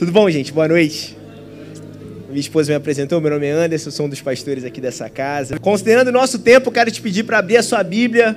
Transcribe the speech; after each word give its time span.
Tudo 0.00 0.12
bom, 0.12 0.30
gente? 0.30 0.50
Boa 0.50 0.66
noite. 0.66 1.14
Minha 2.30 2.40
esposa 2.40 2.72
me 2.72 2.76
apresentou, 2.76 3.20
meu 3.20 3.32
nome 3.32 3.44
é 3.44 3.50
Anderson, 3.50 3.90
sou 3.90 4.06
um 4.06 4.08
dos 4.08 4.22
pastores 4.22 4.64
aqui 4.64 4.80
dessa 4.80 5.10
casa. 5.10 5.58
Considerando 5.58 6.08
o 6.08 6.10
nosso 6.10 6.38
tempo, 6.38 6.72
quero 6.72 6.90
te 6.90 7.02
pedir 7.02 7.24
para 7.24 7.36
abrir 7.36 7.58
a 7.58 7.62
sua 7.62 7.82
Bíblia 7.82 8.34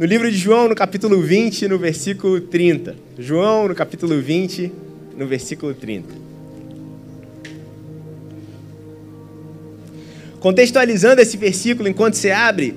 no 0.00 0.06
livro 0.06 0.30
de 0.30 0.38
João, 0.38 0.70
no 0.70 0.74
capítulo 0.74 1.20
20, 1.20 1.68
no 1.68 1.78
versículo 1.78 2.40
30. 2.40 2.96
João, 3.18 3.68
no 3.68 3.74
capítulo 3.74 4.18
20, 4.22 4.72
no 5.18 5.26
versículo 5.26 5.74
30. 5.74 6.14
Contextualizando 10.40 11.20
esse 11.20 11.36
versículo 11.36 11.90
enquanto 11.90 12.14
você 12.14 12.30
abre, 12.30 12.74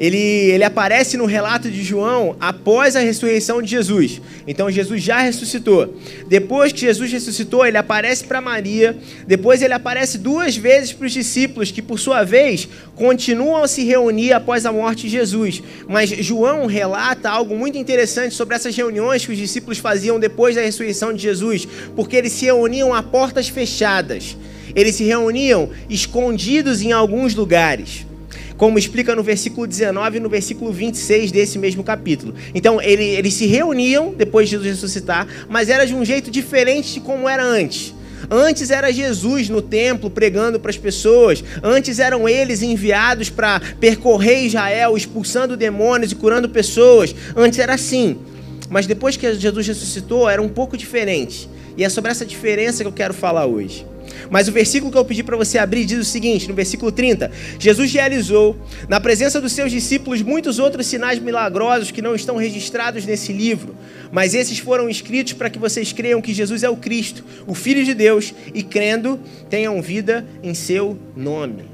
ele, 0.00 0.16
ele 0.16 0.64
aparece 0.64 1.18
no 1.18 1.26
relato 1.26 1.70
de 1.70 1.82
João 1.82 2.34
após 2.40 2.96
a 2.96 3.00
ressurreição 3.00 3.60
de 3.60 3.70
Jesus. 3.70 4.18
Então 4.46 4.70
Jesus 4.70 5.02
já 5.02 5.18
ressuscitou. 5.20 5.94
Depois 6.26 6.72
que 6.72 6.80
Jesus 6.80 7.12
ressuscitou, 7.12 7.66
ele 7.66 7.76
aparece 7.76 8.24
para 8.24 8.40
Maria. 8.40 8.96
Depois 9.26 9.60
ele 9.60 9.74
aparece 9.74 10.16
duas 10.16 10.56
vezes 10.56 10.94
para 10.94 11.04
os 11.04 11.12
discípulos, 11.12 11.70
que 11.70 11.82
por 11.82 11.98
sua 11.98 12.24
vez 12.24 12.66
continuam 12.94 13.62
a 13.62 13.68
se 13.68 13.84
reunir 13.84 14.32
após 14.32 14.64
a 14.64 14.72
morte 14.72 15.02
de 15.02 15.10
Jesus. 15.10 15.62
Mas 15.86 16.08
João 16.08 16.64
relata 16.64 17.28
algo 17.28 17.54
muito 17.54 17.76
interessante 17.76 18.34
sobre 18.34 18.54
essas 18.56 18.74
reuniões 18.74 19.26
que 19.26 19.32
os 19.32 19.38
discípulos 19.38 19.76
faziam 19.76 20.18
depois 20.18 20.56
da 20.56 20.62
ressurreição 20.62 21.12
de 21.12 21.20
Jesus, 21.20 21.68
porque 21.94 22.16
eles 22.16 22.32
se 22.32 22.46
reuniam 22.46 22.94
a 22.94 23.02
portas 23.02 23.50
fechadas. 23.50 24.34
Eles 24.74 24.94
se 24.94 25.04
reuniam 25.04 25.68
escondidos 25.90 26.80
em 26.80 26.90
alguns 26.90 27.34
lugares 27.34 28.08
como 28.60 28.78
explica 28.78 29.16
no 29.16 29.22
versículo 29.22 29.66
19 29.66 30.18
e 30.18 30.20
no 30.20 30.28
versículo 30.28 30.70
26 30.70 31.32
desse 31.32 31.58
mesmo 31.58 31.82
capítulo. 31.82 32.34
Então, 32.54 32.78
ele, 32.78 33.04
eles 33.04 33.32
se 33.32 33.46
reuniam 33.46 34.12
depois 34.14 34.50
de 34.50 34.56
Jesus 34.56 34.72
ressuscitar, 34.72 35.26
mas 35.48 35.70
era 35.70 35.86
de 35.86 35.94
um 35.94 36.04
jeito 36.04 36.30
diferente 36.30 36.92
de 36.92 37.00
como 37.00 37.26
era 37.26 37.42
antes. 37.42 37.94
Antes 38.30 38.70
era 38.70 38.92
Jesus 38.92 39.48
no 39.48 39.62
templo 39.62 40.10
pregando 40.10 40.60
para 40.60 40.68
as 40.68 40.76
pessoas. 40.76 41.42
Antes 41.62 41.98
eram 41.98 42.28
eles 42.28 42.60
enviados 42.60 43.30
para 43.30 43.62
percorrer 43.80 44.44
Israel, 44.44 44.94
expulsando 44.94 45.56
demônios 45.56 46.12
e 46.12 46.14
curando 46.14 46.46
pessoas. 46.46 47.14
Antes 47.34 47.58
era 47.58 47.72
assim. 47.72 48.18
Mas 48.68 48.86
depois 48.86 49.16
que 49.16 49.32
Jesus 49.36 49.68
ressuscitou, 49.68 50.28
era 50.28 50.42
um 50.42 50.50
pouco 50.50 50.76
diferente. 50.76 51.48
E 51.78 51.82
é 51.82 51.88
sobre 51.88 52.10
essa 52.10 52.26
diferença 52.26 52.84
que 52.84 52.88
eu 52.88 52.92
quero 52.92 53.14
falar 53.14 53.46
hoje. 53.46 53.86
Mas 54.28 54.48
o 54.48 54.52
versículo 54.52 54.90
que 54.90 54.98
eu 54.98 55.04
pedi 55.04 55.22
para 55.22 55.36
você 55.36 55.58
abrir 55.58 55.84
diz 55.84 55.98
o 55.98 56.04
seguinte, 56.04 56.48
no 56.48 56.54
versículo 56.54 56.90
30: 56.90 57.30
Jesus 57.58 57.92
realizou, 57.92 58.56
na 58.88 59.00
presença 59.00 59.40
dos 59.40 59.52
seus 59.52 59.70
discípulos, 59.70 60.22
muitos 60.22 60.58
outros 60.58 60.86
sinais 60.86 61.18
milagrosos 61.18 61.90
que 61.90 62.02
não 62.02 62.14
estão 62.14 62.36
registrados 62.36 63.06
nesse 63.06 63.32
livro, 63.32 63.74
mas 64.10 64.34
esses 64.34 64.58
foram 64.58 64.88
escritos 64.88 65.32
para 65.32 65.48
que 65.48 65.58
vocês 65.58 65.92
creiam 65.92 66.20
que 66.20 66.34
Jesus 66.34 66.62
é 66.62 66.68
o 66.68 66.76
Cristo, 66.76 67.24
o 67.46 67.54
Filho 67.54 67.84
de 67.84 67.94
Deus, 67.94 68.34
e 68.52 68.62
crendo, 68.62 69.18
tenham 69.48 69.80
vida 69.80 70.26
em 70.42 70.54
seu 70.54 70.98
nome. 71.16 71.64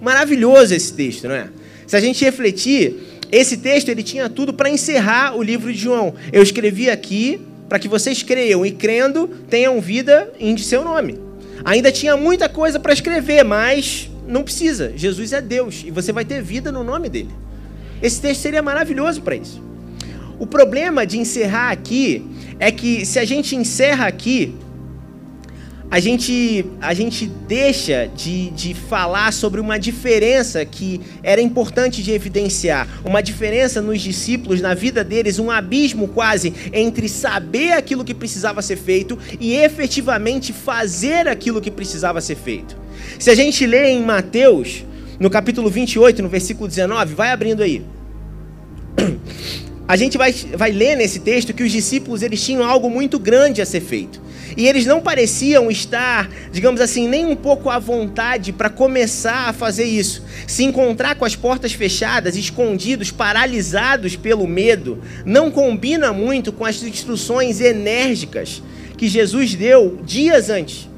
Maravilhoso 0.00 0.74
esse 0.74 0.92
texto, 0.92 1.28
não 1.28 1.34
é? 1.34 1.48
Se 1.86 1.96
a 1.96 2.00
gente 2.00 2.24
refletir, 2.24 2.94
esse 3.30 3.56
texto 3.56 3.88
ele 3.88 4.02
tinha 4.02 4.28
tudo 4.28 4.54
para 4.54 4.70
encerrar 4.70 5.36
o 5.36 5.42
livro 5.42 5.72
de 5.72 5.78
João. 5.78 6.14
Eu 6.32 6.42
escrevi 6.42 6.88
aqui 6.88 7.40
para 7.68 7.78
que 7.78 7.88
vocês 7.88 8.22
creiam 8.22 8.64
e 8.64 8.70
crendo 8.70 9.28
tenham 9.48 9.80
vida 9.80 10.32
em 10.40 10.56
seu 10.56 10.84
nome. 10.84 11.27
Ainda 11.64 11.90
tinha 11.90 12.16
muita 12.16 12.48
coisa 12.48 12.78
para 12.78 12.92
escrever, 12.92 13.44
mas 13.44 14.10
não 14.26 14.42
precisa. 14.42 14.92
Jesus 14.94 15.32
é 15.32 15.40
Deus 15.40 15.82
e 15.86 15.90
você 15.90 16.12
vai 16.12 16.24
ter 16.24 16.42
vida 16.42 16.70
no 16.70 16.84
nome 16.84 17.08
dele. 17.08 17.30
Esse 18.02 18.20
texto 18.20 18.42
seria 18.42 18.62
maravilhoso 18.62 19.22
para 19.22 19.34
isso. 19.34 19.62
O 20.38 20.46
problema 20.46 21.04
de 21.04 21.18
encerrar 21.18 21.70
aqui 21.70 22.24
é 22.60 22.70
que 22.70 23.04
se 23.04 23.18
a 23.18 23.24
gente 23.24 23.56
encerra 23.56 24.06
aqui, 24.06 24.54
a 25.90 26.00
gente, 26.00 26.66
a 26.82 26.92
gente 26.92 27.26
deixa 27.26 28.06
de, 28.14 28.50
de 28.50 28.74
falar 28.74 29.32
sobre 29.32 29.58
uma 29.58 29.78
diferença 29.78 30.62
que 30.64 31.00
era 31.22 31.40
importante 31.40 32.02
de 32.02 32.12
evidenciar. 32.12 32.86
Uma 33.04 33.22
diferença 33.22 33.80
nos 33.80 34.02
discípulos, 34.02 34.60
na 34.60 34.74
vida 34.74 35.02
deles, 35.02 35.38
um 35.38 35.50
abismo 35.50 36.06
quase 36.08 36.52
entre 36.74 37.08
saber 37.08 37.72
aquilo 37.72 38.04
que 38.04 38.12
precisava 38.12 38.60
ser 38.60 38.76
feito 38.76 39.18
e 39.40 39.54
efetivamente 39.54 40.52
fazer 40.52 41.26
aquilo 41.26 41.60
que 41.60 41.70
precisava 41.70 42.20
ser 42.20 42.36
feito. 42.36 42.76
Se 43.18 43.30
a 43.30 43.34
gente 43.34 43.66
lê 43.66 43.88
em 43.90 44.02
Mateus, 44.02 44.84
no 45.18 45.30
capítulo 45.30 45.70
28, 45.70 46.22
no 46.22 46.28
versículo 46.28 46.68
19, 46.68 47.14
vai 47.14 47.30
abrindo 47.30 47.62
aí. 47.62 47.82
A 49.88 49.96
gente 49.96 50.18
vai, 50.18 50.32
vai 50.32 50.70
ler 50.70 50.96
nesse 50.96 51.20
texto 51.20 51.54
que 51.54 51.62
os 51.62 51.72
discípulos 51.72 52.20
eles 52.20 52.44
tinham 52.44 52.62
algo 52.62 52.90
muito 52.90 53.18
grande 53.18 53.62
a 53.62 53.64
ser 53.64 53.80
feito. 53.80 54.27
E 54.56 54.66
eles 54.66 54.86
não 54.86 55.00
pareciam 55.00 55.70
estar, 55.70 56.28
digamos 56.52 56.80
assim, 56.80 57.08
nem 57.08 57.26
um 57.26 57.36
pouco 57.36 57.70
à 57.70 57.78
vontade 57.78 58.52
para 58.52 58.70
começar 58.70 59.48
a 59.48 59.52
fazer 59.52 59.84
isso. 59.84 60.22
Se 60.46 60.64
encontrar 60.64 61.14
com 61.16 61.24
as 61.24 61.36
portas 61.36 61.72
fechadas, 61.72 62.36
escondidos, 62.36 63.10
paralisados 63.10 64.16
pelo 64.16 64.46
medo, 64.46 65.02
não 65.24 65.50
combina 65.50 66.12
muito 66.12 66.52
com 66.52 66.64
as 66.64 66.82
instruções 66.82 67.60
enérgicas 67.60 68.62
que 68.96 69.08
Jesus 69.08 69.54
deu 69.54 69.98
dias 70.04 70.50
antes. 70.50 70.88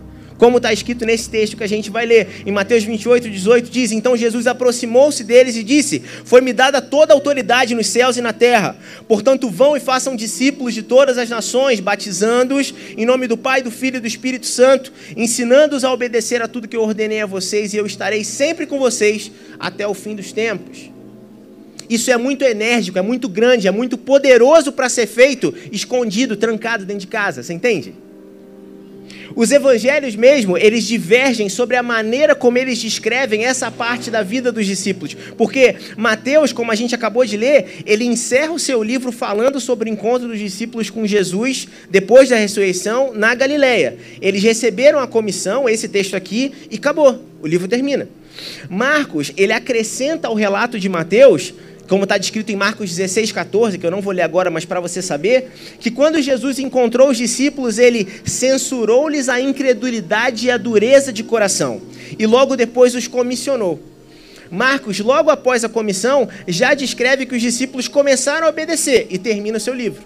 Como 0.41 0.56
está 0.56 0.73
escrito 0.73 1.05
nesse 1.05 1.28
texto 1.28 1.55
que 1.55 1.62
a 1.62 1.69
gente 1.69 1.91
vai 1.91 2.06
ler, 2.06 2.41
em 2.47 2.51
Mateus 2.51 2.83
28, 2.83 3.28
18, 3.28 3.71
diz: 3.71 3.93
Então 3.93 4.17
Jesus 4.17 4.47
aproximou-se 4.47 5.23
deles 5.23 5.55
e 5.55 5.62
disse: 5.62 6.03
Foi-me 6.25 6.55
dada 6.55 6.81
toda 6.81 7.12
a 7.12 7.15
autoridade 7.15 7.75
nos 7.75 7.89
céus 7.89 8.17
e 8.17 8.23
na 8.23 8.33
terra. 8.33 8.75
Portanto, 9.06 9.50
vão 9.50 9.77
e 9.77 9.81
façam 9.81 10.17
discípulos 10.17 10.73
de 10.73 10.83
todas 10.83 11.19
as 11.19 11.29
nações, 11.29 11.79
batizando-os 11.79 12.73
em 12.97 13.05
nome 13.05 13.27
do 13.27 13.37
Pai, 13.37 13.61
do 13.61 13.71
Filho 13.71 13.99
e 13.99 14.00
do 14.00 14.06
Espírito 14.06 14.47
Santo, 14.47 14.91
ensinando-os 15.15 15.84
a 15.84 15.93
obedecer 15.93 16.41
a 16.41 16.49
tudo 16.49 16.67
que 16.67 16.77
eu 16.77 16.84
ordenei 16.84 17.21
a 17.21 17.27
vocês, 17.27 17.75
e 17.75 17.77
eu 17.77 17.84
estarei 17.84 18.25
sempre 18.25 18.65
com 18.65 18.79
vocês 18.79 19.31
até 19.59 19.87
o 19.87 19.93
fim 19.93 20.17
dos 20.17 20.33
tempos. 20.33 20.91
Isso 21.87 22.11
é 22.11 22.17
muito 22.17 22.45
enérgico, 22.45 22.99
é 22.99 23.03
muito 23.03 23.29
grande, 23.29 23.69
é 23.69 23.71
muito 23.71 23.99
poderoso 23.99 24.73
para 24.73 24.89
ser 24.89 25.06
feito 25.06 25.53
escondido, 25.71 26.34
trancado 26.34 26.87
dentro 26.87 27.03
de 27.03 27.09
casa. 27.09 27.43
Você 27.43 27.53
entende? 27.53 27.93
Os 29.35 29.53
evangelhos 29.53 30.17
mesmo, 30.17 30.59
eles 30.59 30.85
divergem 30.85 31.49
sobre 31.49 31.77
a 31.77 31.83
maneira 31.83 32.35
como 32.35 32.59
eles 32.59 32.79
descrevem 32.79 33.45
essa 33.45 33.71
parte 33.71 34.11
da 34.11 34.23
vida 34.23 34.51
dos 34.51 34.67
discípulos. 34.67 35.17
Porque 35.37 35.77
Mateus, 35.97 36.53
como 36.53 36.73
a 36.73 36.75
gente 36.75 36.95
acabou 36.95 37.25
de 37.25 37.37
ler, 37.37 37.83
ele 37.87 38.05
encerra 38.05 38.53
o 38.53 38.59
seu 38.59 38.83
livro 38.83 39.13
falando 39.13 39.61
sobre 39.61 39.89
o 39.89 39.93
encontro 39.93 40.29
dos 40.29 40.39
discípulos 40.39 40.91
com 40.91 41.07
Jesus 41.07 41.69
depois 41.89 42.29
da 42.29 42.37
ressurreição 42.37 43.13
na 43.15 43.35
Galileia. 43.35 43.97
Eles 44.21 44.43
receberam 44.43 44.99
a 44.99 45.07
comissão, 45.07 45.69
esse 45.69 45.89
texto 45.89 46.15
aqui, 46.15 46.53
e 46.71 46.77
acabou. 46.77 47.25
O 47.43 47.47
livro 47.47 47.69
termina. 47.69 48.09
Marcos, 48.69 49.33
ele 49.37 49.53
acrescenta 49.53 50.29
ao 50.29 50.35
relato 50.35 50.79
de 50.79 50.89
Mateus 50.89 51.53
como 51.91 52.05
está 52.05 52.17
descrito 52.17 52.53
em 52.53 52.56
Marcos 52.56 52.89
16, 52.89 53.33
14, 53.33 53.77
que 53.77 53.84
eu 53.84 53.91
não 53.91 54.01
vou 54.01 54.12
ler 54.12 54.23
agora, 54.23 54.49
mas 54.49 54.65
para 54.65 54.78
você 54.78 55.03
saber, 55.03 55.51
que 55.81 55.91
quando 55.91 56.23
Jesus 56.23 56.61
encontrou 56.61 57.11
os 57.11 57.17
discípulos, 57.17 57.78
ele 57.78 58.06
censurou-lhes 58.25 59.28
a 59.28 59.41
incredulidade 59.41 60.47
e 60.47 60.53
a 60.53 60.56
dureza 60.56 61.12
de 61.12 61.25
coração, 61.25 61.83
e 62.17 62.25
logo 62.27 62.55
depois 62.55 62.95
os 62.95 63.09
comissionou. 63.09 63.81
Marcos, 64.49 65.00
logo 65.00 65.31
após 65.31 65.65
a 65.65 65.69
comissão, 65.69 66.29
já 66.47 66.75
descreve 66.75 67.27
que 67.27 67.34
os 67.34 67.43
discípulos 67.43 67.89
começaram 67.89 68.47
a 68.47 68.50
obedecer 68.50 69.09
e 69.11 69.19
termina 69.19 69.59
o 69.59 69.61
seu 69.61 69.75
livro. 69.75 70.05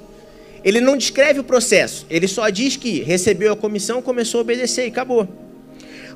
Ele 0.64 0.80
não 0.80 0.96
descreve 0.96 1.40
o 1.40 1.44
processo, 1.44 2.06
ele 2.08 2.26
só 2.26 2.48
diz 2.48 2.78
que 2.78 3.02
recebeu 3.02 3.52
a 3.52 3.56
comissão, 3.56 4.00
começou 4.00 4.38
a 4.38 4.40
obedecer 4.40 4.86
e 4.86 4.88
acabou. 4.88 5.28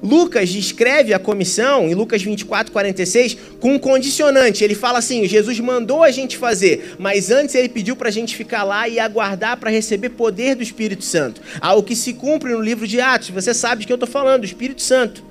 Lucas 0.02 0.48
descreve 0.48 1.12
a 1.12 1.18
comissão, 1.18 1.88
em 1.88 1.94
Lucas 1.94 2.22
24, 2.22 2.72
46, 2.72 3.36
com 3.60 3.74
um 3.74 3.78
condicionante. 3.78 4.62
Ele 4.64 4.74
fala 4.74 4.98
assim: 4.98 5.26
Jesus 5.26 5.58
mandou 5.60 6.02
a 6.02 6.10
gente 6.10 6.36
fazer, 6.36 6.96
mas 6.98 7.30
antes 7.30 7.54
ele 7.54 7.68
pediu 7.68 7.96
para 7.96 8.08
a 8.08 8.12
gente 8.12 8.36
ficar 8.36 8.62
lá 8.62 8.88
e 8.88 8.98
aguardar 8.98 9.56
para 9.56 9.70
receber 9.70 10.10
poder 10.10 10.54
do 10.54 10.62
Espírito 10.62 11.04
Santo. 11.04 11.40
Algo 11.60 11.82
que 11.82 11.96
se 11.96 12.12
cumpre 12.12 12.52
no 12.52 12.60
livro 12.60 12.86
de 12.86 13.00
Atos. 13.00 13.30
Você 13.30 13.52
sabe 13.54 13.80
de 13.80 13.86
que 13.86 13.92
eu 13.92 13.96
estou 13.96 14.08
falando, 14.08 14.40
do 14.40 14.46
Espírito 14.46 14.82
Santo. 14.82 15.24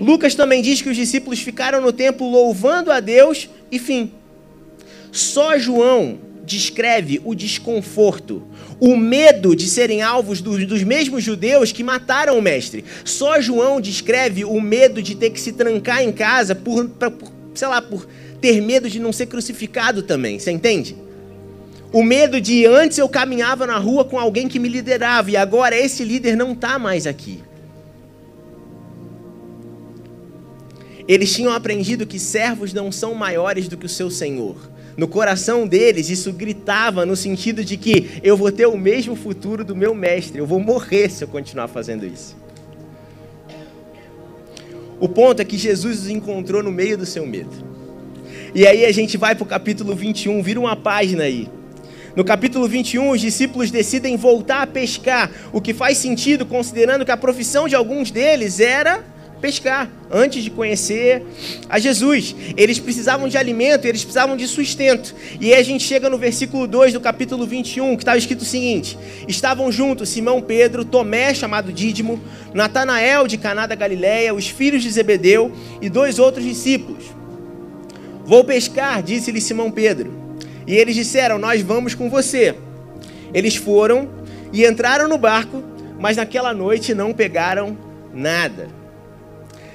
Lucas 0.00 0.34
também 0.34 0.60
diz 0.62 0.82
que 0.82 0.88
os 0.88 0.96
discípulos 0.96 1.40
ficaram 1.40 1.80
no 1.80 1.92
templo 1.92 2.28
louvando 2.28 2.90
a 2.90 3.00
Deus 3.00 3.48
e 3.70 3.78
fim. 3.78 4.12
Só 5.10 5.58
João 5.58 6.18
descreve 6.44 7.20
o 7.24 7.34
desconforto, 7.34 8.42
o 8.80 8.96
medo 8.96 9.54
de 9.54 9.68
serem 9.68 10.02
alvos 10.02 10.40
dos, 10.40 10.66
dos 10.66 10.82
mesmos 10.82 11.22
judeus 11.22 11.72
que 11.72 11.84
mataram 11.84 12.38
o 12.38 12.42
mestre. 12.42 12.84
Só 13.04 13.40
João 13.40 13.80
descreve 13.80 14.44
o 14.44 14.60
medo 14.60 15.02
de 15.02 15.14
ter 15.14 15.30
que 15.30 15.40
se 15.40 15.52
trancar 15.52 16.02
em 16.02 16.12
casa 16.12 16.54
por, 16.54 16.88
por 16.88 17.32
sei 17.54 17.68
lá, 17.68 17.80
por 17.80 18.06
ter 18.40 18.60
medo 18.60 18.90
de 18.90 18.98
não 18.98 19.12
ser 19.12 19.26
crucificado 19.26 20.02
também. 20.02 20.38
Você 20.38 20.50
entende? 20.50 20.96
O 21.92 22.02
medo 22.02 22.40
de 22.40 22.66
antes 22.66 22.98
eu 22.98 23.08
caminhava 23.08 23.66
na 23.66 23.78
rua 23.78 24.04
com 24.04 24.18
alguém 24.18 24.48
que 24.48 24.58
me 24.58 24.68
liderava 24.68 25.30
e 25.30 25.36
agora 25.36 25.78
esse 25.78 26.02
líder 26.02 26.36
não 26.36 26.52
está 26.52 26.78
mais 26.78 27.06
aqui. 27.06 27.40
Eles 31.06 31.32
tinham 31.34 31.52
aprendido 31.52 32.06
que 32.06 32.18
servos 32.18 32.72
não 32.72 32.90
são 32.90 33.14
maiores 33.14 33.68
do 33.68 33.76
que 33.76 33.86
o 33.86 33.88
seu 33.88 34.10
senhor. 34.10 34.56
No 34.96 35.08
coração 35.08 35.66
deles, 35.66 36.10
isso 36.10 36.32
gritava 36.32 37.06
no 37.06 37.16
sentido 37.16 37.64
de 37.64 37.76
que 37.76 38.20
eu 38.22 38.36
vou 38.36 38.52
ter 38.52 38.66
o 38.66 38.76
mesmo 38.76 39.16
futuro 39.16 39.64
do 39.64 39.74
meu 39.74 39.94
mestre, 39.94 40.38
eu 40.38 40.46
vou 40.46 40.60
morrer 40.60 41.10
se 41.10 41.24
eu 41.24 41.28
continuar 41.28 41.68
fazendo 41.68 42.04
isso. 42.04 42.36
O 45.00 45.08
ponto 45.08 45.40
é 45.40 45.44
que 45.44 45.56
Jesus 45.56 46.02
os 46.02 46.08
encontrou 46.08 46.62
no 46.62 46.70
meio 46.70 46.96
do 46.96 47.06
seu 47.06 47.26
medo. 47.26 47.50
E 48.54 48.66
aí 48.66 48.84
a 48.84 48.92
gente 48.92 49.16
vai 49.16 49.34
para 49.34 49.44
o 49.44 49.46
capítulo 49.46 49.96
21, 49.96 50.42
vira 50.42 50.60
uma 50.60 50.76
página 50.76 51.24
aí. 51.24 51.48
No 52.14 52.22
capítulo 52.22 52.68
21, 52.68 53.10
os 53.10 53.20
discípulos 53.20 53.70
decidem 53.70 54.16
voltar 54.18 54.62
a 54.62 54.66
pescar, 54.66 55.30
o 55.52 55.60
que 55.60 55.72
faz 55.72 55.96
sentido 55.96 56.44
considerando 56.44 57.04
que 57.06 57.10
a 57.10 57.16
profissão 57.16 57.66
de 57.66 57.74
alguns 57.74 58.10
deles 58.10 58.60
era 58.60 59.02
pescar, 59.42 59.90
antes 60.08 60.44
de 60.44 60.50
conhecer 60.50 61.24
a 61.68 61.80
Jesus. 61.80 62.34
Eles 62.56 62.78
precisavam 62.78 63.28
de 63.28 63.36
alimento, 63.36 63.86
eles 63.86 64.04
precisavam 64.04 64.36
de 64.36 64.46
sustento. 64.46 65.12
E 65.40 65.52
aí 65.52 65.60
a 65.60 65.64
gente 65.64 65.82
chega 65.82 66.08
no 66.08 66.16
versículo 66.16 66.68
2 66.68 66.92
do 66.92 67.00
capítulo 67.00 67.44
21, 67.44 67.96
que 67.96 68.02
está 68.02 68.16
escrito 68.16 68.42
o 68.42 68.44
seguinte: 68.44 68.96
Estavam 69.26 69.70
juntos 69.72 70.08
Simão 70.08 70.40
Pedro, 70.40 70.84
Tomé, 70.84 71.34
chamado 71.34 71.72
Dídimo, 71.72 72.20
Natanael 72.54 73.26
de 73.26 73.36
Caná 73.36 73.66
da 73.66 73.74
Galileia, 73.74 74.32
os 74.32 74.46
filhos 74.48 74.82
de 74.82 74.90
Zebedeu 74.90 75.52
e 75.80 75.90
dois 75.90 76.20
outros 76.20 76.44
discípulos. 76.44 77.04
Vou 78.24 78.44
pescar, 78.44 79.02
disse-lhe 79.02 79.40
Simão 79.40 79.72
Pedro. 79.72 80.14
E 80.68 80.76
eles 80.76 80.94
disseram: 80.94 81.36
Nós 81.36 81.60
vamos 81.60 81.96
com 81.96 82.08
você. 82.08 82.54
Eles 83.34 83.56
foram 83.56 84.08
e 84.52 84.64
entraram 84.64 85.08
no 85.08 85.18
barco, 85.18 85.64
mas 85.98 86.16
naquela 86.16 86.54
noite 86.54 86.94
não 86.94 87.12
pegaram 87.12 87.76
nada. 88.14 88.81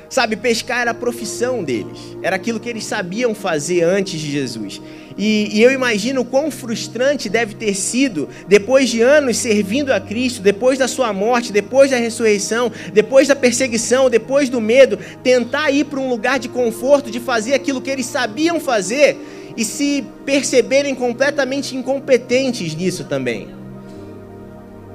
Sabe, 0.10 0.36
pescar 0.38 0.82
era 0.82 0.92
a 0.92 0.94
profissão 0.94 1.64
deles, 1.64 2.00
era 2.24 2.36
aquilo 2.36 2.60
que 2.60 2.70
eles 2.70 2.86
sabiam 2.86 3.36
fazer 3.36 3.84
antes 3.84 4.20
de 4.20 4.32
Jesus. 4.32 4.82
E, 5.18 5.58
e, 5.58 5.64
eu 5.64 5.72
imagino 5.72 6.24
quão 6.24 6.52
frustrante 6.52 7.28
deve 7.28 7.56
ter 7.56 7.74
sido, 7.74 8.30
depois 8.48 8.88
de 8.88 9.02
anos 9.02 9.38
servindo 9.38 9.92
a 9.92 10.00
Cristo, 10.00 10.42
depois 10.42 10.78
da 10.78 10.88
sua 10.88 11.12
morte, 11.12 11.52
depois 11.52 11.90
da 11.90 11.98
ressurreição, 11.98 12.72
depois 12.94 13.28
da 13.28 13.36
perseguição, 13.36 14.12
depois 14.12 14.48
do 14.48 14.62
medo, 14.62 15.00
tentar 15.24 15.72
ir 15.72 15.86
para 15.86 16.00
um 16.00 16.08
lugar 16.08 16.38
de 16.38 16.48
conforto, 16.48 17.10
de 17.10 17.20
fazer 17.20 17.56
aquilo 17.56 17.82
que 17.82 17.90
eles 17.90 18.06
sabiam 18.06 18.60
fazer 18.60 19.18
e 19.58 19.66
se 19.66 20.06
perceberem 20.24 20.94
completamente 20.94 21.76
incompetentes 21.76 22.76
nisso 22.76 23.04
também. 23.06 23.50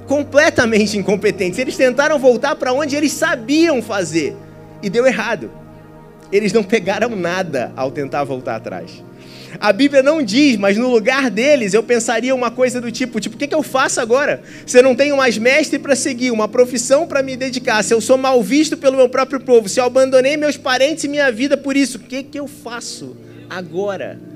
Completamente 0.07 0.97
incompetentes. 0.97 1.59
Eles 1.59 1.77
tentaram 1.77 2.17
voltar 2.17 2.55
para 2.55 2.73
onde 2.73 2.95
eles 2.95 3.11
sabiam 3.11 3.83
fazer 3.83 4.37
e 4.83 4.91
deu 4.91 5.07
errado. 5.07 5.51
Eles 6.31 6.53
não 6.53 6.63
pegaram 6.63 7.15
nada 7.15 7.73
ao 7.77 7.91
tentar 7.91 8.25
voltar 8.25 8.57
atrás. 8.57 9.03
A 9.61 9.73
Bíblia 9.73 10.03
não 10.03 10.23
diz, 10.23 10.57
mas 10.57 10.77
no 10.79 10.89
lugar 10.89 11.31
deles 11.31 11.75
eu 11.75 11.83
pensaria 11.83 12.35
uma 12.35 12.51
coisa 12.51 12.81
do 12.81 12.91
tipo: 12.91 13.21
tipo, 13.21 13.37
o 13.37 13.39
que, 13.39 13.47
que 13.47 13.55
eu 13.55 13.63
faço 13.63 14.01
agora? 14.01 14.43
Se 14.67 14.79
eu 14.79 14.83
não 14.83 14.95
tenho 14.95 15.17
mais 15.17 15.37
mestre 15.37 15.79
para 15.79 15.95
seguir, 15.95 16.31
uma 16.31 16.49
profissão 16.49 17.07
para 17.07 17.23
me 17.23 17.37
dedicar, 17.37 17.83
se 17.83 17.93
eu 17.93 18.01
sou 18.01 18.17
mal 18.17 18.43
visto 18.43 18.77
pelo 18.77 18.97
meu 18.97 19.09
próprio 19.09 19.41
povo, 19.41 19.69
se 19.69 19.79
eu 19.79 19.85
abandonei 19.85 20.37
meus 20.37 20.57
parentes 20.57 21.05
e 21.05 21.09
minha 21.09 21.31
vida 21.31 21.57
por 21.57 21.77
isso, 21.77 21.99
o 21.99 22.01
que, 22.01 22.23
que 22.23 22.39
eu 22.39 22.49
faço 22.49 23.17
agora? 23.51 24.32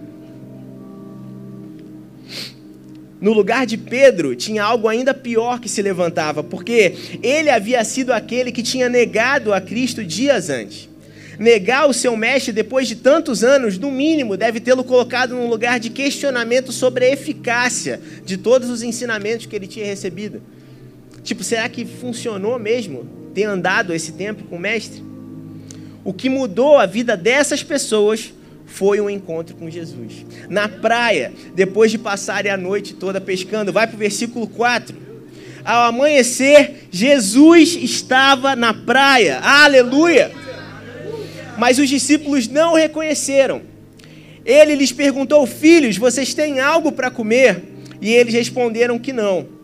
No 3.20 3.32
lugar 3.32 3.64
de 3.64 3.78
Pedro, 3.78 4.36
tinha 4.36 4.62
algo 4.62 4.88
ainda 4.88 5.14
pior 5.14 5.58
que 5.58 5.68
se 5.68 5.80
levantava, 5.80 6.42
porque 6.42 6.94
ele 7.22 7.48
havia 7.48 7.82
sido 7.82 8.12
aquele 8.12 8.52
que 8.52 8.62
tinha 8.62 8.88
negado 8.88 9.54
a 9.54 9.60
Cristo 9.60 10.04
dias 10.04 10.50
antes. 10.50 10.88
Negar 11.38 11.88
o 11.88 11.92
seu 11.92 12.16
mestre 12.16 12.52
depois 12.52 12.88
de 12.88 12.96
tantos 12.96 13.42
anos, 13.42 13.78
no 13.78 13.90
mínimo, 13.90 14.36
deve 14.36 14.60
tê-lo 14.60 14.84
colocado 14.84 15.34
num 15.34 15.48
lugar 15.48 15.78
de 15.78 15.90
questionamento 15.90 16.72
sobre 16.72 17.06
a 17.06 17.12
eficácia 17.12 18.00
de 18.24 18.36
todos 18.36 18.70
os 18.70 18.82
ensinamentos 18.82 19.46
que 19.46 19.56
ele 19.56 19.66
tinha 19.66 19.84
recebido. 19.84 20.42
Tipo, 21.22 21.42
será 21.42 21.69
que 21.69 21.84
funcionou 21.84 22.58
mesmo 22.58 23.06
ter 23.34 23.44
andado 23.44 23.92
esse 23.92 24.12
tempo 24.12 24.44
com 24.44 24.56
o 24.56 24.60
mestre? 24.60 25.02
O 26.04 26.12
que 26.12 26.28
mudou 26.28 26.78
a 26.78 26.86
vida 26.86 27.16
dessas 27.16 27.62
pessoas 27.62 28.32
foi 28.66 29.00
um 29.00 29.08
encontro 29.08 29.56
com 29.56 29.70
Jesus. 29.70 30.26
Na 30.48 30.68
praia, 30.68 31.32
depois 31.54 31.90
de 31.90 31.98
passarem 31.98 32.50
a 32.50 32.56
noite 32.56 32.94
toda 32.94 33.20
pescando, 33.20 33.72
vai 33.72 33.86
para 33.86 33.96
o 33.96 33.98
versículo 33.98 34.46
4. 34.46 34.96
Ao 35.64 35.88
amanhecer, 35.88 36.88
Jesus 36.90 37.74
estava 37.74 38.54
na 38.54 38.74
praia. 38.74 39.38
Aleluia! 39.40 40.30
Mas 41.56 41.78
os 41.78 41.88
discípulos 41.88 42.48
não 42.48 42.72
o 42.72 42.76
reconheceram. 42.76 43.62
Ele 44.44 44.74
lhes 44.74 44.92
perguntou: 44.92 45.46
Filhos, 45.46 45.96
vocês 45.96 46.34
têm 46.34 46.60
algo 46.60 46.92
para 46.92 47.10
comer? 47.10 47.62
E 48.00 48.12
eles 48.12 48.34
responderam 48.34 48.98
que 48.98 49.12
não. 49.12 49.56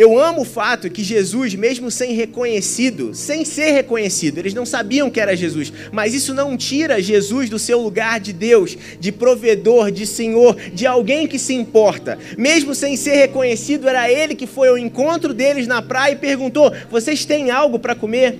Eu 0.00 0.18
amo 0.18 0.40
o 0.40 0.44
fato 0.46 0.88
que 0.88 1.04
Jesus, 1.04 1.54
mesmo 1.54 1.90
sem 1.90 2.14
reconhecido, 2.14 3.14
sem 3.14 3.44
ser 3.44 3.72
reconhecido, 3.72 4.38
eles 4.38 4.54
não 4.54 4.64
sabiam 4.64 5.10
que 5.10 5.20
era 5.20 5.36
Jesus, 5.36 5.70
mas 5.92 6.14
isso 6.14 6.32
não 6.32 6.56
tira 6.56 7.02
Jesus 7.02 7.50
do 7.50 7.58
seu 7.58 7.78
lugar 7.78 8.18
de 8.18 8.32
Deus, 8.32 8.78
de 8.98 9.12
provedor, 9.12 9.90
de 9.90 10.06
Senhor, 10.06 10.56
de 10.72 10.86
alguém 10.86 11.26
que 11.26 11.38
se 11.38 11.52
importa. 11.52 12.18
Mesmo 12.38 12.74
sem 12.74 12.96
ser 12.96 13.16
reconhecido, 13.16 13.86
era 13.86 14.10
ele 14.10 14.34
que 14.34 14.46
foi 14.46 14.68
ao 14.68 14.78
encontro 14.78 15.34
deles 15.34 15.66
na 15.66 15.82
praia 15.82 16.12
e 16.12 16.16
perguntou: 16.16 16.72
Vocês 16.90 17.26
têm 17.26 17.50
algo 17.50 17.78
para 17.78 17.94
comer? 17.94 18.38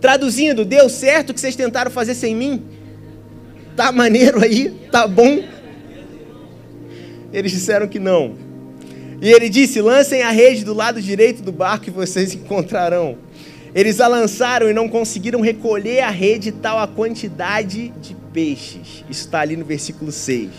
Traduzindo, 0.00 0.64
deu 0.64 0.88
certo 0.88 1.30
o 1.30 1.34
que 1.34 1.40
vocês 1.40 1.54
tentaram 1.54 1.92
fazer 1.92 2.16
sem 2.16 2.34
mim? 2.34 2.60
Tá 3.76 3.92
maneiro 3.92 4.42
aí? 4.42 4.68
Tá 4.90 5.06
bom? 5.06 5.44
Eles 7.32 7.52
disseram 7.52 7.86
que 7.86 8.00
não. 8.00 8.43
E 9.20 9.30
ele 9.30 9.48
disse: 9.48 9.80
Lancem 9.80 10.22
a 10.22 10.30
rede 10.30 10.64
do 10.64 10.74
lado 10.74 11.00
direito 11.00 11.42
do 11.42 11.52
barco 11.52 11.88
e 11.88 11.90
vocês 11.90 12.32
encontrarão. 12.34 13.16
Eles 13.74 14.00
a 14.00 14.06
lançaram 14.06 14.70
e 14.70 14.72
não 14.72 14.88
conseguiram 14.88 15.40
recolher 15.40 16.00
a 16.00 16.10
rede 16.10 16.52
tal 16.52 16.78
a 16.78 16.86
quantidade 16.86 17.92
de 18.00 18.14
peixes. 18.32 19.04
Isso 19.10 19.22
está 19.22 19.40
ali 19.40 19.56
no 19.56 19.64
versículo 19.64 20.12
6. 20.12 20.50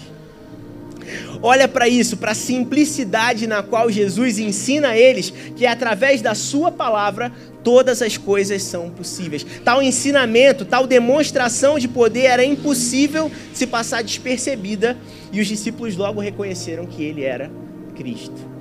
Olha 1.42 1.68
para 1.68 1.88
isso, 1.88 2.18
para 2.18 2.32
a 2.32 2.36
simplicidade 2.36 3.48
na 3.48 3.62
qual 3.62 3.90
Jesus 3.90 4.40
ensina 4.40 4.90
a 4.90 4.98
eles 4.98 5.32
que 5.56 5.66
através 5.66 6.22
da 6.22 6.34
sua 6.34 6.72
palavra 6.72 7.32
todas 7.64 8.02
as 8.02 8.18
coisas 8.18 8.64
são 8.64 8.90
possíveis. 8.90 9.46
Tal 9.64 9.82
ensinamento, 9.82 10.66
tal 10.66 10.86
demonstração 10.86 11.80
de 11.80 11.88
poder 11.88 12.26
era 12.26 12.44
impossível 12.44 13.32
se 13.54 13.66
passar 13.66 14.04
despercebida 14.04 14.98
e 15.32 15.40
os 15.40 15.48
discípulos 15.48 15.96
logo 15.96 16.20
reconheceram 16.20 16.86
que 16.86 17.04
ele 17.04 17.24
era 17.24 17.50
Cristo 17.96 18.56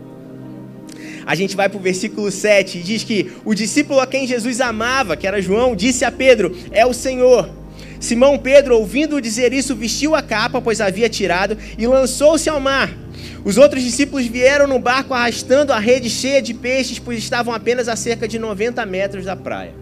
a 1.26 1.34
gente 1.34 1.56
vai 1.56 1.68
para 1.68 1.78
o 1.78 1.82
versículo 1.82 2.30
7 2.30 2.78
e 2.78 2.82
diz 2.82 3.02
que 3.02 3.32
o 3.44 3.54
discípulo 3.54 4.00
a 4.00 4.06
quem 4.06 4.26
Jesus 4.26 4.60
amava, 4.60 5.16
que 5.16 5.26
era 5.26 5.40
João, 5.40 5.74
disse 5.74 6.04
a 6.04 6.12
Pedro: 6.12 6.56
É 6.70 6.84
o 6.84 6.92
Senhor. 6.92 7.48
Simão 7.98 8.38
Pedro, 8.38 8.76
ouvindo 8.76 9.20
dizer 9.20 9.52
isso, 9.52 9.74
vestiu 9.74 10.14
a 10.14 10.20
capa, 10.20 10.60
pois 10.60 10.80
havia 10.80 11.08
tirado, 11.08 11.56
e 11.78 11.86
lançou-se 11.86 12.48
ao 12.50 12.60
mar. 12.60 12.92
Os 13.44 13.56
outros 13.56 13.82
discípulos 13.82 14.26
vieram 14.26 14.66
no 14.66 14.78
barco 14.78 15.14
arrastando 15.14 15.72
a 15.72 15.78
rede 15.78 16.10
cheia 16.10 16.42
de 16.42 16.52
peixes, 16.52 16.98
pois 16.98 17.18
estavam 17.18 17.54
apenas 17.54 17.88
a 17.88 17.96
cerca 17.96 18.28
de 18.28 18.38
90 18.38 18.84
metros 18.84 19.24
da 19.24 19.36
praia. 19.36 19.72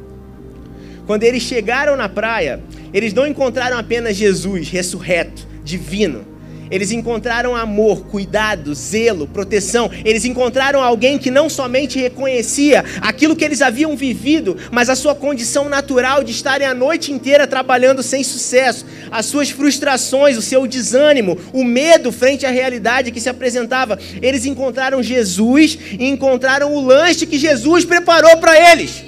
Quando 1.06 1.24
eles 1.24 1.42
chegaram 1.42 1.96
na 1.96 2.08
praia, 2.08 2.60
eles 2.94 3.12
não 3.12 3.26
encontraram 3.26 3.76
apenas 3.76 4.16
Jesus 4.16 4.68
ressurreto, 4.68 5.46
divino, 5.64 6.24
eles 6.72 6.90
encontraram 6.90 7.54
amor, 7.54 8.06
cuidado, 8.06 8.74
zelo, 8.74 9.28
proteção. 9.28 9.90
Eles 10.06 10.24
encontraram 10.24 10.82
alguém 10.82 11.18
que 11.18 11.30
não 11.30 11.50
somente 11.50 11.98
reconhecia 11.98 12.82
aquilo 13.02 13.36
que 13.36 13.44
eles 13.44 13.60
haviam 13.60 13.94
vivido, 13.94 14.56
mas 14.70 14.88
a 14.88 14.96
sua 14.96 15.14
condição 15.14 15.68
natural 15.68 16.24
de 16.24 16.32
estarem 16.32 16.66
a 16.66 16.72
noite 16.72 17.12
inteira 17.12 17.46
trabalhando 17.46 18.02
sem 18.02 18.24
sucesso, 18.24 18.86
as 19.10 19.26
suas 19.26 19.50
frustrações, 19.50 20.38
o 20.38 20.42
seu 20.42 20.66
desânimo, 20.66 21.38
o 21.52 21.62
medo 21.62 22.10
frente 22.10 22.46
à 22.46 22.50
realidade 22.50 23.12
que 23.12 23.20
se 23.20 23.28
apresentava. 23.28 23.98
Eles 24.22 24.46
encontraram 24.46 25.02
Jesus 25.02 25.78
e 25.98 26.08
encontraram 26.08 26.74
o 26.74 26.80
lanche 26.80 27.26
que 27.26 27.38
Jesus 27.38 27.84
preparou 27.84 28.38
para 28.38 28.72
eles. 28.72 29.04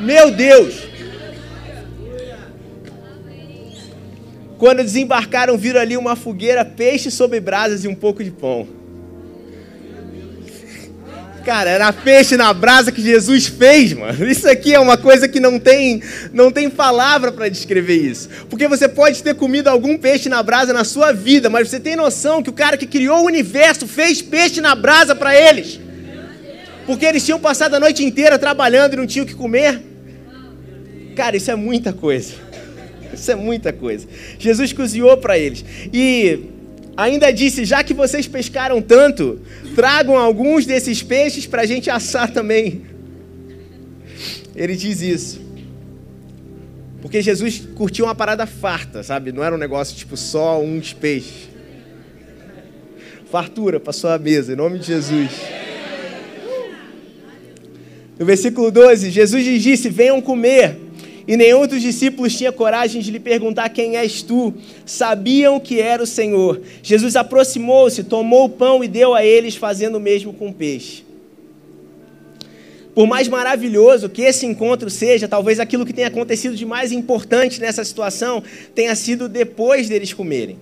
Meu 0.00 0.32
Deus! 0.32 0.95
Quando 4.58 4.82
desembarcaram, 4.82 5.56
viram 5.58 5.80
ali 5.80 5.96
uma 5.96 6.16
fogueira, 6.16 6.64
peixe 6.64 7.10
sobre 7.10 7.40
brasas 7.40 7.84
e 7.84 7.88
um 7.88 7.94
pouco 7.94 8.24
de 8.24 8.30
pão. 8.30 8.66
Cara, 11.46 11.70
era 11.70 11.92
peixe 11.92 12.36
na 12.36 12.52
brasa 12.52 12.90
que 12.90 13.00
Jesus 13.00 13.46
fez, 13.46 13.92
mano. 13.92 14.28
Isso 14.28 14.48
aqui 14.48 14.74
é 14.74 14.80
uma 14.80 14.96
coisa 14.96 15.28
que 15.28 15.38
não 15.38 15.60
tem, 15.60 16.02
não 16.32 16.50
tem 16.50 16.68
palavra 16.68 17.30
para 17.30 17.48
descrever 17.48 17.98
isso. 17.98 18.28
Porque 18.50 18.66
você 18.66 18.88
pode 18.88 19.22
ter 19.22 19.32
comido 19.36 19.68
algum 19.68 19.96
peixe 19.96 20.28
na 20.28 20.42
brasa 20.42 20.72
na 20.72 20.82
sua 20.82 21.12
vida, 21.12 21.48
mas 21.48 21.68
você 21.68 21.78
tem 21.78 21.94
noção 21.94 22.42
que 22.42 22.50
o 22.50 22.52
cara 22.52 22.76
que 22.76 22.84
criou 22.84 23.20
o 23.20 23.26
universo 23.26 23.86
fez 23.86 24.20
peixe 24.20 24.60
na 24.60 24.74
brasa 24.74 25.14
para 25.14 25.40
eles. 25.40 25.78
Porque 26.84 27.06
eles 27.06 27.24
tinham 27.24 27.38
passado 27.38 27.74
a 27.74 27.80
noite 27.80 28.04
inteira 28.04 28.40
trabalhando 28.40 28.94
e 28.94 28.96
não 28.96 29.06
tinham 29.06 29.24
o 29.24 29.28
que 29.28 29.34
comer. 29.34 29.80
Cara, 31.14 31.36
isso 31.36 31.50
é 31.50 31.54
muita 31.54 31.92
coisa. 31.92 32.45
Isso 33.16 33.30
é 33.30 33.34
muita 33.34 33.72
coisa. 33.72 34.06
Jesus 34.38 34.72
cozinhou 34.72 35.16
para 35.16 35.38
eles. 35.38 35.64
E 35.92 36.50
Ainda 36.96 37.30
disse: 37.30 37.64
Já 37.64 37.84
que 37.84 37.92
vocês 37.92 38.26
pescaram 38.26 38.80
tanto, 38.80 39.38
tragam 39.74 40.16
alguns 40.16 40.64
desses 40.64 41.02
peixes 41.02 41.46
para 41.46 41.62
a 41.62 41.66
gente 41.66 41.90
assar 41.90 42.32
também. 42.32 42.82
Ele 44.54 44.74
diz 44.74 45.02
isso. 45.02 45.44
Porque 47.02 47.20
Jesus 47.20 47.68
curtiu 47.74 48.06
uma 48.06 48.14
parada 48.14 48.46
farta, 48.46 49.02
sabe? 49.02 49.30
Não 49.30 49.44
era 49.44 49.54
um 49.54 49.58
negócio 49.58 49.94
tipo 49.94 50.16
só 50.16 50.60
uns 50.60 50.94
peixes. 50.94 51.50
Fartura 53.30 53.78
para 53.78 53.92
sua 53.92 54.18
mesa, 54.18 54.54
em 54.54 54.56
nome 54.56 54.78
de 54.78 54.86
Jesus. 54.86 55.30
No 58.18 58.24
versículo 58.24 58.70
12, 58.70 59.10
Jesus 59.10 59.44
lhes 59.44 59.62
disse: 59.62 59.90
Venham 59.90 60.22
comer. 60.22 60.85
E 61.28 61.36
nenhum 61.36 61.66
dos 61.66 61.82
discípulos 61.82 62.36
tinha 62.36 62.52
coragem 62.52 63.02
de 63.02 63.10
lhe 63.10 63.18
perguntar 63.18 63.68
quem 63.70 63.96
és 63.96 64.22
tu. 64.22 64.54
Sabiam 64.84 65.58
que 65.58 65.80
era 65.80 66.02
o 66.02 66.06
Senhor. 66.06 66.60
Jesus 66.82 67.16
aproximou-se, 67.16 68.04
tomou 68.04 68.44
o 68.44 68.48
pão 68.48 68.84
e 68.84 68.88
deu 68.88 69.14
a 69.14 69.24
eles, 69.24 69.56
fazendo 69.56 69.96
o 69.96 70.00
mesmo 70.00 70.32
com 70.32 70.48
o 70.48 70.54
peixe. 70.54 71.04
Por 72.94 73.06
mais 73.06 73.28
maravilhoso 73.28 74.08
que 74.08 74.22
esse 74.22 74.46
encontro 74.46 74.88
seja, 74.88 75.28
talvez 75.28 75.60
aquilo 75.60 75.84
que 75.84 75.92
tenha 75.92 76.06
acontecido 76.06 76.56
de 76.56 76.64
mais 76.64 76.92
importante 76.92 77.60
nessa 77.60 77.84
situação 77.84 78.42
tenha 78.74 78.94
sido 78.94 79.28
depois 79.28 79.88
deles 79.88 80.14
comerem. 80.14 80.56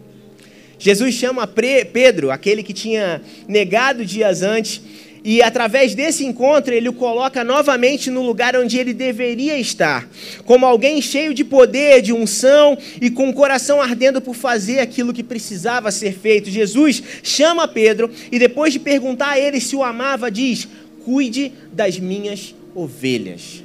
Jesus 0.76 1.14
chama 1.14 1.46
Pedro, 1.46 2.32
aquele 2.32 2.62
que 2.62 2.72
tinha 2.72 3.22
negado 3.46 4.04
dias 4.04 4.42
antes, 4.42 4.82
e 5.24 5.42
através 5.42 5.94
desse 5.94 6.24
encontro 6.26 6.74
ele 6.74 6.90
o 6.90 6.92
coloca 6.92 7.42
novamente 7.42 8.10
no 8.10 8.20
lugar 8.20 8.54
onde 8.54 8.78
ele 8.78 8.92
deveria 8.92 9.58
estar, 9.58 10.06
como 10.44 10.66
alguém 10.66 11.00
cheio 11.00 11.32
de 11.32 11.42
poder, 11.42 12.02
de 12.02 12.12
unção 12.12 12.76
e 13.00 13.08
com 13.08 13.30
o 13.30 13.32
coração 13.32 13.80
ardendo 13.80 14.20
por 14.20 14.34
fazer 14.34 14.80
aquilo 14.80 15.14
que 15.14 15.22
precisava 15.22 15.90
ser 15.90 16.12
feito. 16.12 16.50
Jesus 16.50 17.02
chama 17.22 17.66
Pedro 17.66 18.10
e 18.30 18.38
depois 18.38 18.74
de 18.74 18.78
perguntar 18.78 19.30
a 19.30 19.40
ele 19.40 19.60
se 19.60 19.74
o 19.74 19.82
amava, 19.82 20.30
diz: 20.30 20.68
Cuide 21.02 21.52
das 21.72 21.98
minhas 21.98 22.54
ovelhas. 22.74 23.62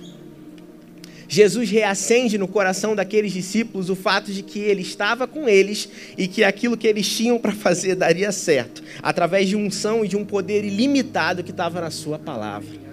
Jesus 1.31 1.69
reacende 1.69 2.39
no 2.39 2.48
coração 2.48 2.95
daqueles 2.95 3.31
discípulos 3.31 3.88
o 3.88 3.95
fato 3.95 4.33
de 4.33 4.41
que 4.41 4.57
ele 4.57 4.81
estava 4.81 5.27
com 5.27 5.48
eles 5.48 5.88
e 6.17 6.27
que 6.27 6.43
aquilo 6.43 6.75
que 6.75 6.88
eles 6.88 7.07
tinham 7.07 7.38
para 7.38 7.51
fazer 7.51 7.93
daria 7.93 8.31
certo, 8.31 8.81
através 9.01 9.48
de 9.48 9.55
unção 9.55 10.03
e 10.03 10.07
de 10.07 10.17
um 10.17 10.25
poder 10.25 10.65
ilimitado 10.65 11.43
que 11.43 11.51
estava 11.51 11.79
na 11.81 11.91
sua 11.91 12.17
palavra. 12.17 12.89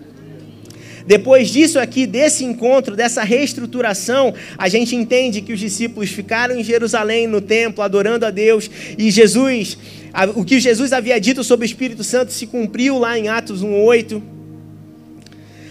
Depois 1.07 1.49
disso 1.49 1.79
aqui, 1.79 2.05
desse 2.05 2.45
encontro, 2.45 2.95
dessa 2.95 3.23
reestruturação, 3.23 4.35
a 4.59 4.69
gente 4.69 4.95
entende 4.95 5.41
que 5.41 5.55
os 5.55 5.61
discípulos 5.61 6.11
ficaram 6.11 6.59
em 6.59 6.65
Jerusalém, 6.65 7.27
no 7.27 7.41
templo, 7.41 7.83
adorando 7.83 8.27
a 8.27 8.31
Deus, 8.31 8.69
e 8.99 9.11
Jesus, 9.11 9.79
o 10.35 10.45
que 10.45 10.61
Jesus 10.61 10.93
havia 10.93 11.19
dito 11.19 11.43
sobre 11.43 11.65
o 11.65 11.69
Espírito 11.69 12.05
Santo 12.05 12.33
se 12.33 12.47
cumpriu 12.47 12.99
lá 12.99 13.19
em 13.19 13.29
Atos 13.29 13.63
1:8 13.63 14.36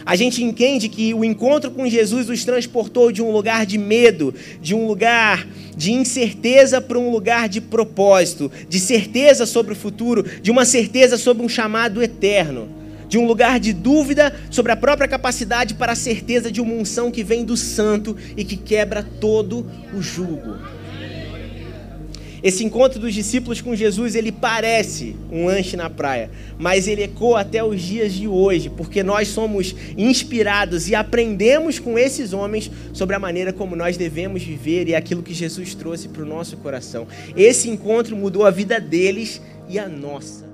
a 0.06 0.16
gente 0.16 0.44
entende 0.44 0.88
que 0.88 1.14
o 1.14 1.26
encontro 1.26 1.72
com 1.72 1.90
Jesus 1.90 2.30
os 2.30 2.46
transportou 2.46 3.12
de 3.12 3.24
um 3.24 3.32
lugar 3.32 3.66
de 3.66 3.78
medo, 3.78 4.34
de 4.62 4.76
um 4.76 4.86
lugar 4.86 5.48
de 5.76 5.92
incerteza 5.92 6.80
para 6.80 7.00
um 7.00 7.10
lugar 7.10 7.50
de 7.50 7.60
propósito, 7.60 8.52
de 8.70 8.80
certeza 8.80 9.46
sobre 9.46 9.74
o 9.74 9.76
futuro, 9.76 10.24
de 10.42 10.52
uma 10.52 10.64
certeza 10.64 11.18
sobre 11.18 11.44
um 11.44 11.50
chamado 11.50 12.04
eterno, 12.04 12.70
de 13.10 13.18
um 13.18 13.26
lugar 13.26 13.60
de 13.60 13.74
dúvida 13.74 14.34
sobre 14.52 14.72
a 14.72 14.76
própria 14.76 15.08
capacidade 15.08 15.74
para 15.74 15.94
a 15.94 15.96
certeza 15.96 16.52
de 16.52 16.62
uma 16.62 16.74
unção 16.74 17.10
que 17.10 17.24
vem 17.24 17.44
do 17.44 17.58
santo 17.58 18.16
e 18.38 18.44
que 18.44 18.58
quebra 18.58 19.04
todo 19.20 19.66
o 19.92 20.02
jugo. 20.02 20.56
Esse 22.46 22.64
encontro 22.64 23.00
dos 23.00 23.12
discípulos 23.12 23.60
com 23.60 23.76
Jesus, 23.76 24.14
ele 24.14 24.32
parece 24.32 25.16
um 25.32 25.48
lanche 25.48 25.76
na 25.76 25.90
praia, 25.90 26.30
mas 26.60 26.88
ele 26.88 27.02
ecoa 27.02 27.40
até 27.40 27.64
os 27.64 27.82
dias 27.82 28.14
de 28.14 28.28
hoje, 28.28 28.70
porque 28.70 29.02
nós 29.02 29.30
somos 29.30 29.74
inspirados 29.98 30.88
e 30.88 30.94
aprendemos 30.94 31.80
com 31.80 31.98
esses 31.98 32.34
homens 32.34 32.70
sobre 32.94 33.16
a 33.16 33.20
maneira 33.20 33.52
como 33.52 33.76
nós 33.76 33.98
devemos 33.98 34.44
viver 34.44 34.88
e 34.88 34.94
aquilo 34.94 35.24
que 35.24 35.34
Jesus 35.34 35.74
trouxe 35.74 36.08
para 36.08 36.22
o 36.22 36.26
nosso 36.28 36.56
coração. 36.58 37.08
Esse 37.36 37.68
encontro 37.68 38.16
mudou 38.16 38.46
a 38.46 38.52
vida 38.52 38.80
deles 38.80 39.42
e 39.68 39.80
a 39.80 39.90
nossa. 39.90 40.45